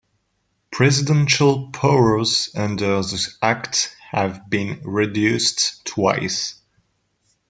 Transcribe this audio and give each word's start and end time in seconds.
Presidential 0.71 1.69
powers 1.69 2.49
under 2.55 3.03
the 3.03 3.31
Act 3.39 3.95
have 4.09 4.49
been 4.49 4.81
reduced 4.83 5.85
twice. 5.85 6.59